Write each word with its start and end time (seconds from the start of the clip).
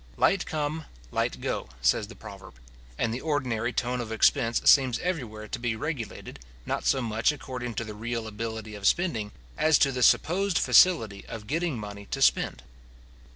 Light 0.17 0.47
come, 0.47 0.85
light 1.11 1.41
go, 1.41 1.69
says 1.79 2.07
the 2.07 2.15
proverb; 2.15 2.55
and 2.97 3.13
the 3.13 3.21
ordinary 3.21 3.71
tone 3.71 4.01
of 4.01 4.11
expense 4.11 4.59
seems 4.65 4.97
everywhere 4.97 5.47
to 5.49 5.59
be 5.59 5.75
regulated, 5.75 6.39
not 6.65 6.87
so 6.87 7.03
much 7.03 7.31
according 7.31 7.75
to 7.75 7.83
the 7.83 7.93
real 7.93 8.25
ability 8.25 8.73
of 8.73 8.87
spending, 8.87 9.31
as 9.59 9.77
to 9.77 9.91
the 9.91 10.01
supposed 10.01 10.57
facility 10.57 11.23
of 11.27 11.45
getting 11.45 11.77
money 11.77 12.07
to 12.07 12.19
spend. 12.19 12.63